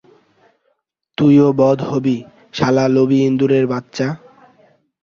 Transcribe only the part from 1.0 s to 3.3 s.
তুইও বধ হবি, শালা লোভী